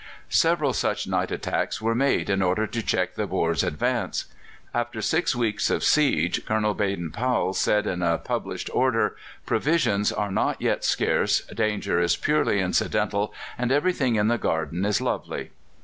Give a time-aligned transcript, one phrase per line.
[0.29, 4.25] Several such night attacks were made in order to check the Boers' advance.
[4.73, 10.31] After six weeks of siege, Colonel Baden Powell said in a published order: "Provisions are
[10.31, 15.51] not yet scarce, danger is purely incidental, and everything in the garden is lovely."